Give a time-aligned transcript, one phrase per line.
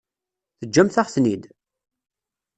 [0.59, 1.43] Teǧǧamt-aɣ-ten-id?